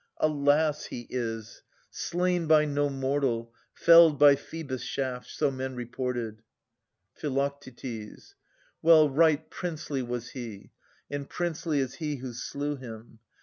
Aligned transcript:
Alas! 0.17 0.85
he 0.85 1.05
is, 1.11 1.61
Slain 1.91 2.47
by 2.47 2.65
no 2.65 2.89
mortal, 2.89 3.53
felled 3.75 4.17
by 4.17 4.35
Phoebus' 4.35 4.81
shaft: 4.81 5.29
So 5.29 5.51
men 5.51 5.75
reported. 5.75 6.41
Phi. 7.13 7.51
Well, 8.81 9.09
right 9.11 9.47
princely 9.51 10.01
was 10.01 10.29
he! 10.29 10.71
And 11.11 11.29
princely 11.29 11.77
is 11.77 11.93
he 11.97 12.15
who 12.15 12.33
slew 12.33 12.77
him. 12.77 13.19